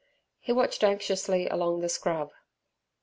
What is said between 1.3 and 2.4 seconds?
along the scrub.